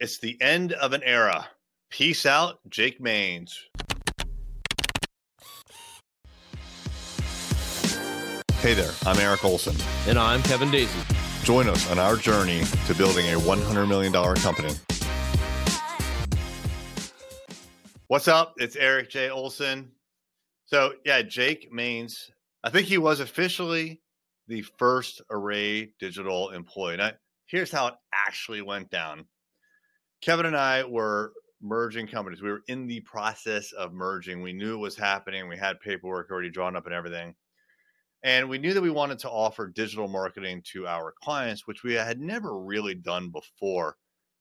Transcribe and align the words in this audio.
It's 0.00 0.18
the 0.18 0.40
end 0.40 0.74
of 0.74 0.92
an 0.92 1.02
era. 1.02 1.48
Peace 1.90 2.24
out, 2.24 2.60
Jake 2.68 3.00
Mains. 3.00 3.58
Hey 8.60 8.74
there, 8.74 8.92
I'm 9.04 9.18
Eric 9.18 9.44
Olson. 9.44 9.74
And 10.06 10.16
I'm 10.16 10.40
Kevin 10.44 10.70
Daisy. 10.70 11.00
Join 11.42 11.68
us 11.68 11.90
on 11.90 11.98
our 11.98 12.14
journey 12.14 12.62
to 12.86 12.94
building 12.94 13.26
a 13.26 13.38
$100 13.40 13.88
million 13.88 14.12
company. 14.36 14.72
What's 18.06 18.28
up? 18.28 18.54
It's 18.58 18.76
Eric 18.76 19.10
J. 19.10 19.30
Olson. 19.30 19.90
So, 20.66 20.92
yeah, 21.04 21.22
Jake 21.22 21.72
Mains, 21.72 22.30
I 22.62 22.70
think 22.70 22.86
he 22.86 22.98
was 22.98 23.18
officially 23.18 24.00
the 24.46 24.62
first 24.62 25.22
Array 25.28 25.92
Digital 25.98 26.50
employee. 26.50 26.98
Now, 26.98 27.10
here's 27.46 27.72
how 27.72 27.88
it 27.88 27.94
actually 28.14 28.62
went 28.62 28.90
down. 28.90 29.26
Kevin 30.20 30.46
and 30.46 30.56
I 30.56 30.84
were 30.84 31.32
merging 31.60 32.06
companies. 32.06 32.42
We 32.42 32.50
were 32.50 32.62
in 32.68 32.86
the 32.86 33.00
process 33.00 33.72
of 33.72 33.92
merging. 33.92 34.42
We 34.42 34.52
knew 34.52 34.74
it 34.74 34.78
was 34.78 34.96
happening. 34.96 35.48
We 35.48 35.56
had 35.56 35.80
paperwork 35.80 36.30
already 36.30 36.50
drawn 36.50 36.76
up 36.76 36.86
and 36.86 36.94
everything. 36.94 37.34
And 38.24 38.48
we 38.48 38.58
knew 38.58 38.74
that 38.74 38.82
we 38.82 38.90
wanted 38.90 39.18
to 39.20 39.30
offer 39.30 39.68
digital 39.68 40.08
marketing 40.08 40.62
to 40.72 40.86
our 40.86 41.14
clients, 41.22 41.66
which 41.66 41.84
we 41.84 41.94
had 41.94 42.20
never 42.20 42.58
really 42.58 42.94
done 42.94 43.30
before. 43.30 43.96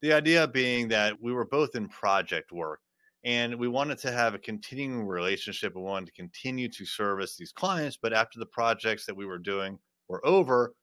The 0.00 0.12
idea 0.12 0.48
being 0.48 0.88
that 0.88 1.20
we 1.20 1.32
were 1.32 1.44
both 1.44 1.74
in 1.74 1.88
project 1.88 2.52
work 2.52 2.80
and 3.24 3.54
we 3.56 3.68
wanted 3.68 3.98
to 3.98 4.12
have 4.12 4.34
a 4.34 4.38
continuing 4.38 5.04
relationship. 5.04 5.74
We 5.74 5.82
wanted 5.82 6.06
to 6.06 6.12
continue 6.12 6.68
to 6.70 6.86
service 6.86 7.36
these 7.36 7.52
clients. 7.52 7.98
But 8.00 8.12
after 8.12 8.38
the 8.38 8.46
projects 8.46 9.04
that 9.06 9.16
we 9.16 9.26
were 9.26 9.38
doing 9.38 9.78
were 10.08 10.24
over, 10.24 10.74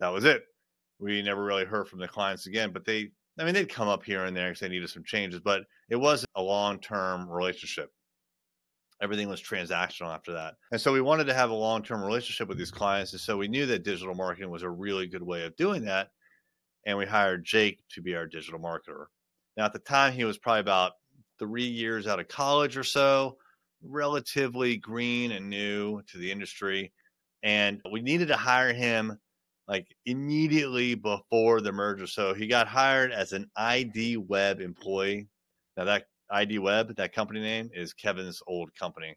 that 0.00 0.08
was 0.08 0.24
it. 0.24 0.44
We 0.98 1.22
never 1.22 1.44
really 1.44 1.64
heard 1.64 1.88
from 1.88 1.98
the 1.98 2.08
clients 2.08 2.46
again, 2.46 2.72
but 2.72 2.84
they, 2.86 3.10
I 3.38 3.44
mean, 3.44 3.54
they'd 3.54 3.68
come 3.68 3.88
up 3.88 4.02
here 4.02 4.24
and 4.24 4.36
there 4.36 4.48
because 4.48 4.60
they 4.60 4.68
needed 4.68 4.88
some 4.88 5.04
changes, 5.04 5.40
but 5.40 5.64
it 5.90 5.96
wasn't 5.96 6.30
a 6.36 6.42
long 6.42 6.78
term 6.80 7.28
relationship 7.28 7.90
everything 9.00 9.28
was 9.28 9.42
transactional 9.42 10.14
after 10.14 10.32
that. 10.32 10.54
And 10.72 10.80
so 10.80 10.92
we 10.92 11.00
wanted 11.00 11.26
to 11.26 11.34
have 11.34 11.50
a 11.50 11.54
long 11.54 11.82
term 11.82 12.02
relationship 12.02 12.48
with 12.48 12.58
these 12.58 12.70
clients. 12.70 13.12
And 13.12 13.20
so 13.20 13.36
we 13.36 13.48
knew 13.48 13.66
that 13.66 13.84
digital 13.84 14.14
marketing 14.14 14.50
was 14.50 14.62
a 14.62 14.70
really 14.70 15.06
good 15.06 15.22
way 15.22 15.44
of 15.44 15.56
doing 15.56 15.84
that. 15.84 16.08
And 16.86 16.96
we 16.96 17.06
hired 17.06 17.44
Jake 17.44 17.82
to 17.90 18.02
be 18.02 18.14
our 18.14 18.26
digital 18.26 18.60
marketer. 18.60 19.06
Now, 19.56 19.64
at 19.64 19.72
the 19.72 19.80
time, 19.80 20.12
he 20.12 20.24
was 20.24 20.38
probably 20.38 20.60
about 20.60 20.92
three 21.38 21.66
years 21.66 22.06
out 22.06 22.20
of 22.20 22.28
college 22.28 22.76
or 22.76 22.84
so, 22.84 23.36
relatively 23.82 24.76
green 24.76 25.32
and 25.32 25.50
new 25.50 26.02
to 26.08 26.18
the 26.18 26.30
industry. 26.30 26.92
And 27.42 27.80
we 27.90 28.00
needed 28.00 28.28
to 28.28 28.36
hire 28.36 28.72
him 28.72 29.18
like 29.68 29.86
immediately 30.04 30.94
before 30.94 31.60
the 31.60 31.72
merger. 31.72 32.06
So 32.06 32.34
he 32.34 32.46
got 32.46 32.68
hired 32.68 33.12
as 33.12 33.32
an 33.32 33.50
ID 33.56 34.18
Web 34.18 34.60
employee. 34.60 35.28
Now, 35.76 35.84
that 35.84 36.04
ID 36.30 36.58
Web, 36.58 36.96
that 36.96 37.12
company 37.12 37.40
name, 37.40 37.70
is 37.72 37.92
Kevin's 37.92 38.40
old 38.46 38.70
company. 38.78 39.16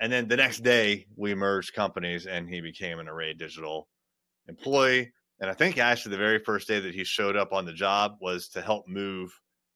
And 0.00 0.12
then 0.12 0.28
the 0.28 0.36
next 0.36 0.62
day, 0.62 1.06
we 1.16 1.34
merged 1.34 1.74
companies 1.74 2.26
and 2.26 2.48
he 2.48 2.60
became 2.60 2.98
an 2.98 3.08
Array 3.08 3.34
Digital 3.34 3.88
employee. 4.48 5.12
And 5.40 5.50
I 5.50 5.54
think 5.54 5.78
actually 5.78 6.12
the 6.12 6.18
very 6.18 6.38
first 6.38 6.68
day 6.68 6.80
that 6.80 6.94
he 6.94 7.04
showed 7.04 7.36
up 7.36 7.52
on 7.52 7.64
the 7.64 7.72
job 7.72 8.16
was 8.20 8.48
to 8.50 8.60
help 8.60 8.86
move 8.88 9.30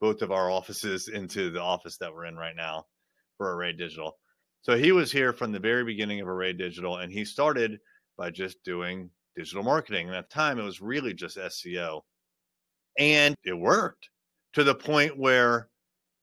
both 0.00 0.22
of 0.22 0.32
our 0.32 0.50
offices 0.50 1.08
into 1.08 1.50
the 1.50 1.60
office 1.60 1.96
that 1.98 2.12
we're 2.12 2.26
in 2.26 2.36
right 2.36 2.56
now 2.56 2.84
for 3.36 3.54
Array 3.54 3.72
Digital. 3.72 4.18
So 4.62 4.76
he 4.76 4.92
was 4.92 5.10
here 5.10 5.32
from 5.32 5.52
the 5.52 5.58
very 5.58 5.84
beginning 5.84 6.20
of 6.20 6.28
Array 6.28 6.52
Digital 6.52 6.98
and 6.98 7.12
he 7.12 7.24
started 7.24 7.78
by 8.16 8.30
just 8.30 8.62
doing 8.64 9.10
digital 9.36 9.62
marketing. 9.62 10.08
And 10.08 10.16
at 10.16 10.28
the 10.28 10.34
time, 10.34 10.58
it 10.58 10.64
was 10.64 10.80
really 10.80 11.14
just 11.14 11.36
SEO. 11.36 12.02
And 12.98 13.34
it 13.44 13.54
worked 13.54 14.08
to 14.54 14.64
the 14.64 14.74
point 14.74 15.18
where 15.18 15.68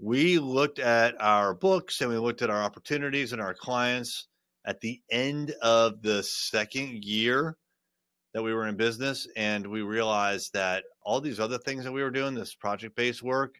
we 0.00 0.38
looked 0.38 0.78
at 0.78 1.20
our 1.20 1.54
books 1.54 2.00
and 2.00 2.10
we 2.10 2.18
looked 2.18 2.42
at 2.42 2.50
our 2.50 2.62
opportunities 2.62 3.32
and 3.32 3.42
our 3.42 3.54
clients 3.54 4.28
at 4.66 4.80
the 4.80 5.00
end 5.10 5.52
of 5.62 6.02
the 6.02 6.22
second 6.22 7.04
year 7.04 7.56
that 8.34 8.42
we 8.42 8.52
were 8.52 8.66
in 8.66 8.76
business 8.76 9.26
and 9.36 9.66
we 9.66 9.82
realized 9.82 10.52
that 10.52 10.84
all 11.02 11.20
these 11.20 11.40
other 11.40 11.58
things 11.58 11.84
that 11.84 11.92
we 11.92 12.02
were 12.02 12.10
doing 12.10 12.34
this 12.34 12.54
project 12.54 12.94
based 12.94 13.22
work 13.22 13.56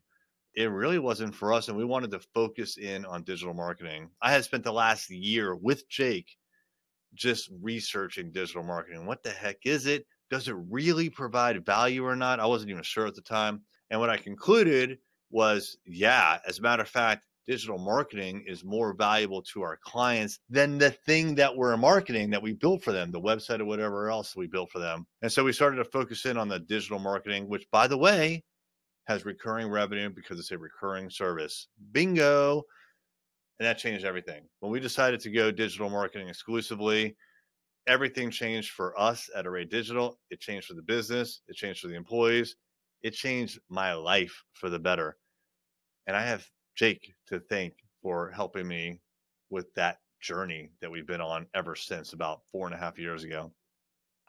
it 0.55 0.71
really 0.71 0.99
wasn't 0.99 1.35
for 1.35 1.53
us 1.53 1.69
and 1.69 1.77
we 1.77 1.85
wanted 1.85 2.11
to 2.11 2.21
focus 2.35 2.77
in 2.77 3.05
on 3.07 3.23
digital 3.23 3.55
marketing 3.55 4.09
i 4.23 4.31
had 4.31 4.45
spent 4.45 4.63
the 4.63 4.73
last 4.73 5.09
year 5.11 5.55
with 5.57 5.89
jake 5.89 6.37
just 7.15 7.51
researching 7.61 8.31
digital 8.31 8.63
marketing 8.63 9.07
what 9.07 9.23
the 9.23 9.31
heck 9.31 9.57
is 9.65 9.87
it 9.87 10.07
does 10.31 10.49
it 10.49 10.57
really 10.69 11.09
provide 11.09 11.65
value 11.65 12.05
or 12.05 12.17
not 12.17 12.41
i 12.41 12.47
wasn't 12.47 12.71
even 12.71 12.83
sure 12.83 13.07
at 13.07 13.15
the 13.15 13.23
time 13.23 13.63
and 13.91 13.99
what 13.99 14.11
i 14.11 14.17
concluded 14.17 14.99
was 15.31 15.77
yeah, 15.87 16.39
as 16.47 16.59
a 16.59 16.63
matter 16.63 16.83
of 16.83 16.89
fact, 16.89 17.25
digital 17.47 17.79
marketing 17.79 18.45
is 18.47 18.65
more 18.65 18.93
valuable 18.93 19.43
to 19.43 19.63
our 19.63 19.79
clients 19.83 20.39
than 20.51 20.77
the 20.77 20.91
thing 20.91 21.35
that 21.35 21.57
we're 21.57 21.77
marketing 21.77 22.31
that 22.31 22.43
we 22.43 22.53
built 22.53 22.83
for 22.83 22.93
them, 22.93 23.11
the 23.11 23.21
website 23.21 23.61
or 23.61 23.65
whatever 23.65 24.11
else 24.11 24.37
we 24.37 24.47
built 24.47 24.71
for 24.71 24.79
them. 24.79 25.07
And 25.23 25.33
so 25.33 25.45
we 25.45 25.53
started 25.53 25.77
to 25.77 25.85
focus 25.85 26.27
in 26.27 26.37
on 26.37 26.49
the 26.49 26.59
digital 26.59 26.99
marketing, 26.99 27.49
which 27.49 27.67
by 27.71 27.87
the 27.87 27.97
way, 27.97 28.45
has 29.07 29.25
recurring 29.25 29.69
revenue 29.69 30.11
because 30.11 30.39
it's 30.39 30.51
a 30.51 30.59
recurring 30.59 31.09
service. 31.09 31.69
Bingo. 31.93 32.65
And 33.59 33.67
that 33.67 33.79
changed 33.79 34.05
everything. 34.05 34.43
When 34.61 34.71
we 34.71 34.81
decided 34.81 35.21
to 35.21 35.31
go 35.31 35.51
digital 35.51 35.91
marketing 35.91 36.29
exclusively, 36.29 37.17
everything 37.87 38.31
changed 38.31 38.71
for 38.71 38.99
us 38.99 39.29
at 39.35 39.47
Array 39.47 39.65
Digital. 39.65 40.19
It 40.31 40.41
changed 40.41 40.67
for 40.67 40.75
the 40.75 40.83
business, 40.83 41.41
it 41.49 41.57
changed 41.57 41.81
for 41.81 41.89
the 41.89 41.97
employees, 41.97 42.57
it 43.03 43.15
changed 43.15 43.59
my 43.69 43.95
life 43.95 44.45
for 44.53 44.71
the 44.71 44.79
better. 44.79 45.17
And 46.07 46.17
I 46.17 46.23
have 46.23 46.47
Jake 46.77 47.13
to 47.27 47.41
thank 47.41 47.75
for 48.03 48.31
helping 48.31 48.69
me 48.69 49.01
with 49.51 49.73
that 49.75 49.99
journey 50.21 50.71
that 50.81 50.91
we've 50.91 51.07
been 51.07 51.21
on 51.21 51.47
ever 51.55 51.75
since 51.75 52.13
about 52.13 52.43
four 52.53 52.67
and 52.67 52.75
a 52.75 52.79
half 52.79 52.99
years 52.99 53.25
ago. 53.25 53.53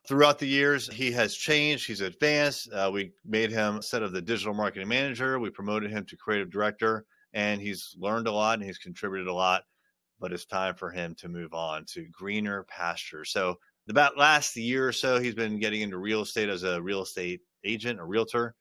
Throughout 0.07 0.39
the 0.39 0.47
years, 0.47 0.87
he 0.91 1.11
has 1.11 1.35
changed. 1.35 1.85
He's 1.85 2.01
advanced. 2.01 2.71
Uh, 2.71 2.89
we 2.91 3.11
made 3.25 3.51
him 3.51 3.77
instead 3.77 4.01
of 4.01 4.11
the 4.11 4.21
digital 4.21 4.53
marketing 4.53 4.87
manager, 4.87 5.39
we 5.39 5.49
promoted 5.49 5.91
him 5.91 6.05
to 6.05 6.17
creative 6.17 6.49
director, 6.49 7.05
and 7.33 7.61
he's 7.61 7.95
learned 7.97 8.27
a 8.27 8.31
lot 8.31 8.59
and 8.59 8.63
he's 8.63 8.77
contributed 8.77 9.27
a 9.27 9.33
lot. 9.33 9.63
But 10.19 10.33
it's 10.33 10.45
time 10.45 10.75
for 10.75 10.89
him 10.91 11.15
to 11.15 11.29
move 11.29 11.53
on 11.53 11.85
to 11.93 12.05
greener 12.11 12.63
pastures. 12.63 13.31
So, 13.31 13.57
about 13.89 14.17
last 14.17 14.55
year 14.55 14.87
or 14.87 14.91
so, 14.91 15.19
he's 15.19 15.33
been 15.33 15.59
getting 15.59 15.81
into 15.81 15.97
real 15.97 16.21
estate 16.21 16.49
as 16.49 16.63
a 16.63 16.81
real 16.81 17.01
estate 17.03 17.39
agent, 17.63 17.99
a 17.99 18.03
realtor, 18.03 18.53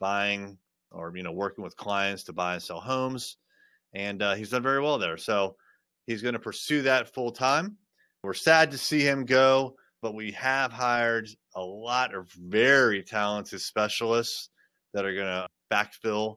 buying 0.00 0.58
or 0.92 1.12
you 1.16 1.22
know 1.22 1.32
working 1.32 1.64
with 1.64 1.76
clients 1.76 2.24
to 2.24 2.32
buy 2.32 2.54
and 2.54 2.62
sell 2.62 2.80
homes, 2.80 3.36
and 3.94 4.22
uh, 4.22 4.34
he's 4.34 4.50
done 4.50 4.62
very 4.62 4.80
well 4.80 4.98
there. 4.98 5.16
So 5.16 5.56
he's 6.06 6.22
going 6.22 6.34
to 6.34 6.38
pursue 6.38 6.82
that 6.82 7.12
full 7.12 7.32
time. 7.32 7.76
We're 8.22 8.34
sad 8.34 8.70
to 8.70 8.78
see 8.78 9.00
him 9.00 9.24
go, 9.24 9.74
but 10.00 10.14
we 10.14 10.30
have 10.32 10.72
hired 10.72 11.28
a 11.56 11.60
lot 11.60 12.14
of 12.14 12.30
very 12.30 13.02
talented 13.02 13.60
specialists 13.60 14.50
that 14.94 15.04
are 15.04 15.14
going 15.14 15.26
to 15.26 15.46
backfill 15.72 16.36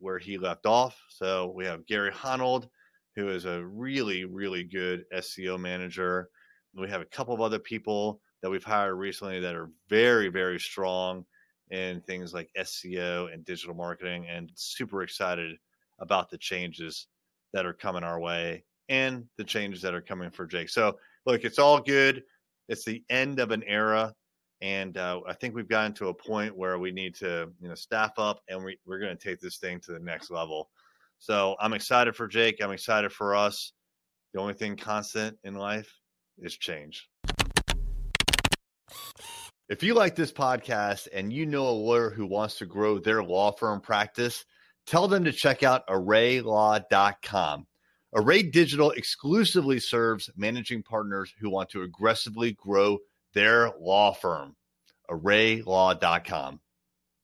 where 0.00 0.18
he 0.18 0.38
left 0.38 0.66
off. 0.66 1.00
So 1.08 1.52
we 1.54 1.64
have 1.66 1.86
Gary 1.86 2.12
Honold, 2.24 2.68
who 3.14 3.28
is 3.28 3.44
a 3.44 3.64
really, 3.64 4.24
really 4.24 4.64
good 4.64 5.04
SEO 5.14 5.58
manager. 5.58 6.28
We 6.74 6.88
have 6.88 7.00
a 7.00 7.06
couple 7.06 7.34
of 7.34 7.40
other 7.40 7.58
people 7.58 8.20
that 8.42 8.50
we've 8.50 8.64
hired 8.64 8.94
recently 8.94 9.40
that 9.40 9.54
are 9.54 9.70
very, 9.88 10.28
very 10.28 10.58
strong 10.58 11.24
in 11.70 12.00
things 12.00 12.34
like 12.34 12.50
SEO 12.58 13.32
and 13.32 13.44
digital 13.44 13.74
marketing, 13.74 14.26
and 14.28 14.50
super 14.54 15.02
excited 15.02 15.56
about 16.00 16.30
the 16.30 16.38
changes 16.38 17.06
that 17.52 17.66
are 17.66 17.72
coming 17.72 18.02
our 18.02 18.18
way 18.18 18.64
and 18.88 19.24
the 19.36 19.44
changes 19.44 19.82
that 19.82 19.94
are 19.94 20.00
coming 20.00 20.30
for 20.30 20.46
Jake. 20.46 20.68
So, 20.68 20.98
look, 21.26 21.44
it's 21.44 21.58
all 21.58 21.80
good. 21.80 22.24
It's 22.68 22.84
the 22.84 23.04
end 23.08 23.38
of 23.38 23.50
an 23.50 23.62
era. 23.64 24.14
And 24.62 24.98
uh, 24.98 25.20
I 25.26 25.32
think 25.32 25.54
we've 25.54 25.68
gotten 25.68 25.92
to 25.94 26.08
a 26.08 26.14
point 26.14 26.56
where 26.56 26.78
we 26.78 26.92
need 26.92 27.14
to, 27.16 27.50
you 27.60 27.68
know, 27.68 27.74
staff 27.74 28.18
up 28.18 28.42
and 28.48 28.62
we, 28.62 28.78
we're 28.84 28.98
going 28.98 29.16
to 29.16 29.22
take 29.22 29.40
this 29.40 29.56
thing 29.56 29.80
to 29.80 29.92
the 29.92 29.98
next 29.98 30.30
level. 30.30 30.68
So 31.18 31.56
I'm 31.60 31.72
excited 31.72 32.14
for 32.14 32.28
Jake. 32.28 32.62
I'm 32.62 32.70
excited 32.70 33.12
for 33.12 33.34
us. 33.34 33.72
The 34.32 34.40
only 34.40 34.54
thing 34.54 34.76
constant 34.76 35.38
in 35.44 35.54
life 35.54 35.92
is 36.38 36.56
change. 36.56 37.08
If 39.68 39.82
you 39.82 39.94
like 39.94 40.16
this 40.16 40.32
podcast 40.32 41.08
and 41.12 41.32
you 41.32 41.46
know 41.46 41.68
a 41.68 41.70
lawyer 41.70 42.10
who 42.10 42.26
wants 42.26 42.58
to 42.58 42.66
grow 42.66 42.98
their 42.98 43.22
law 43.22 43.52
firm 43.52 43.80
practice, 43.80 44.44
tell 44.86 45.06
them 45.08 45.24
to 45.24 45.32
check 45.32 45.62
out 45.62 45.86
arraylaw.com. 45.86 47.66
Array 48.12 48.42
Digital 48.42 48.90
exclusively 48.90 49.78
serves 49.78 50.28
managing 50.36 50.82
partners 50.82 51.32
who 51.38 51.48
want 51.48 51.68
to 51.70 51.82
aggressively 51.82 52.52
grow 52.52 52.98
their 53.34 53.72
law 53.78 54.12
firm. 54.12 54.56
arraylaw.com. 55.10 56.60